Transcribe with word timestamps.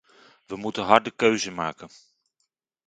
We 0.45 0.55
moeten 0.57 0.83
harde 0.83 1.11
keuzen 1.11 1.53
maken. 1.53 1.89